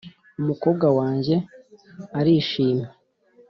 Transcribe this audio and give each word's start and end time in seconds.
"umukobwa 0.41 0.87
wanjye 0.97 1.35
arishimye, 2.19 2.85